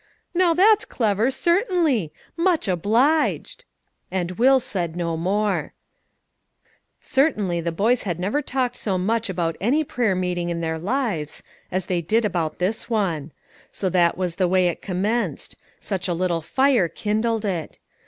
[0.01, 0.29] "Humph!
[0.33, 2.11] Now, that's clever, certainly.
[2.35, 3.65] Much obliged."
[4.09, 5.73] And Will said no more.
[7.01, 11.43] Certainly the boys had never talked so much about any prayer meeting in their lives
[11.71, 13.31] as they did about this one.
[13.71, 17.77] So that was the way it commenced; such a little fire kindled it.